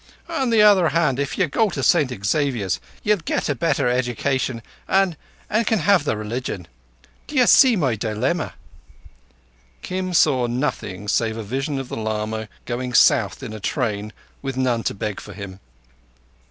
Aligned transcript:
On 0.27 0.49
the 0.49 0.63
other 0.63 0.89
hand, 0.89 1.19
if 1.19 1.37
ye 1.37 1.45
go 1.45 1.69
to 1.69 1.83
St 1.83 2.25
Xavier's 2.25 2.79
ye'll 3.03 3.17
get 3.17 3.49
a 3.49 3.53
better 3.53 3.87
education 3.87 4.63
an—an 4.87 5.65
can 5.65 5.77
have 5.77 6.05
the 6.05 6.17
religion. 6.17 6.67
D'ye 7.27 7.45
see 7.45 7.75
my 7.75 7.95
dilemma? 7.95 8.55
Kim 9.83 10.15
saw 10.15 10.47
nothing 10.47 11.07
save 11.07 11.37
a 11.37 11.43
vision 11.43 11.77
of 11.79 11.87
the 11.89 11.97
lama 11.97 12.49
going 12.65 12.95
south 12.95 13.43
in 13.43 13.53
a 13.53 13.59
train 13.59 14.11
with 14.41 14.57
none 14.57 14.81
to 14.85 14.95
beg 14.95 15.19
for 15.19 15.33
him. 15.33 15.59